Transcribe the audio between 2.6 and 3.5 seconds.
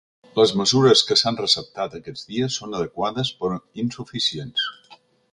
són adequades